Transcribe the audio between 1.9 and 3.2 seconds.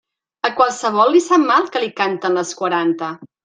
canten les quaranta.